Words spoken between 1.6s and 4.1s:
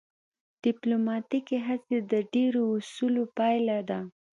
هڅې د ډیرو اصولو پایله ده